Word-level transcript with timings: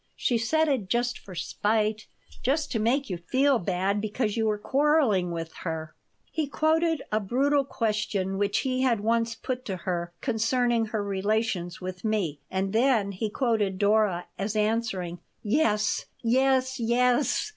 She 0.15 0.39
said 0.39 0.67
it 0.67 0.89
just 0.89 1.19
for 1.19 1.35
spite, 1.35 2.07
just 2.41 2.71
to 2.71 2.79
make 2.79 3.07
you 3.11 3.19
feel 3.19 3.59
bad, 3.59 4.01
because 4.01 4.35
you 4.35 4.47
were 4.47 4.57
quarreling 4.57 5.29
with 5.29 5.53
her." 5.57 5.93
He 6.31 6.47
quoted 6.47 7.03
a 7.11 7.19
brutal 7.19 7.63
question 7.63 8.39
which 8.39 8.57
he 8.61 8.81
had 8.81 9.01
once 9.01 9.35
put 9.35 9.63
to 9.65 9.75
her 9.77 10.11
concerning 10.19 10.87
her 10.87 11.03
relations 11.03 11.81
with 11.81 12.03
me, 12.03 12.39
and 12.49 12.73
then 12.73 13.11
he 13.11 13.29
quoted 13.29 13.77
Dora 13.77 14.25
as 14.39 14.55
answering: 14.55 15.19
"Yes, 15.43 16.05
yes, 16.23 16.79
yes! 16.79 17.49